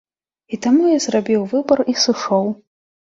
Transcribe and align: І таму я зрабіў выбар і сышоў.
І 0.55 0.57
таму 0.65 0.87
я 0.91 0.95
зрабіў 1.03 1.45
выбар 1.51 1.83
і 1.93 1.95
сышоў. 2.05 2.49